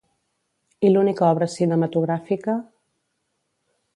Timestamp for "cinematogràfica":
1.57-2.57